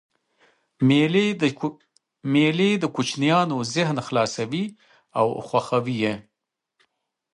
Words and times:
مېلې 2.47 2.71
د 2.77 2.83
کوچنيانو 2.95 3.57
ذهن 3.75 3.97
خلاصوي 4.07 4.65
او 5.19 5.27
خوښوي 5.47 5.95
یې. 6.03 6.15